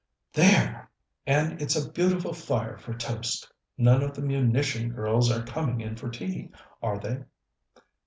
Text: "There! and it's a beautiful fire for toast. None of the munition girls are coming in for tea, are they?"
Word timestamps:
"There! 0.33 0.89
and 1.27 1.61
it's 1.61 1.75
a 1.75 1.91
beautiful 1.91 2.33
fire 2.33 2.75
for 2.75 2.95
toast. 2.95 3.53
None 3.77 4.01
of 4.01 4.15
the 4.15 4.23
munition 4.23 4.89
girls 4.93 5.29
are 5.31 5.43
coming 5.43 5.79
in 5.79 5.95
for 5.95 6.09
tea, 6.09 6.49
are 6.81 6.97
they?" 6.97 7.23